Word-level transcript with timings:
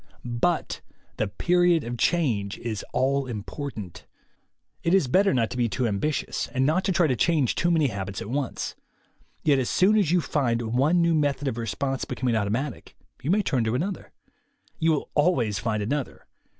But 0.25 0.81
the 1.17 1.27
period 1.27 1.83
of 1.83 1.95
change 1.95 2.57
is 2.57 2.83
all 2.91 3.27
important. 3.27 4.07
It 4.81 4.95
is 4.95 5.07
better 5.07 5.31
not 5.31 5.51
to 5.51 5.57
be 5.57 5.69
too 5.69 5.87
ambitious, 5.87 6.47
and 6.47 6.65
not 6.65 6.83
to 6.85 6.91
try 6.91 7.05
to 7.05 7.15
change 7.15 7.53
too 7.53 7.69
many 7.69 7.89
habits 7.89 8.19
at 8.19 8.27
once. 8.31 8.75
Yet 9.43 9.59
as 9.59 9.69
soon 9.69 9.95
as 9.99 10.09
you 10.09 10.19
find 10.19 10.59
one 10.73 11.03
new 11.03 11.13
method 11.13 11.47
of 11.47 11.59
response 11.59 12.03
becoming 12.05 12.35
automatic, 12.35 12.95
you 13.21 13.29
may 13.29 13.43
turn 13.43 13.63
to 13.65 13.75
another. 13.75 14.11
You 14.79 14.91
will 14.93 15.11
always 15.13 15.59
find 15.59 15.83
another. 15.83 16.25